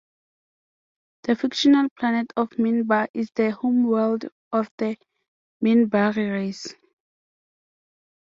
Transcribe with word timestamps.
The 1.25 1.35
fictional 1.35 1.87
planet 1.95 2.33
of 2.35 2.49
Minbar 2.57 3.09
is 3.13 3.29
the 3.35 3.51
homeworld 3.51 4.25
of 4.51 4.67
the 4.79 4.97
Minbari 5.63 6.31
race. 6.31 6.73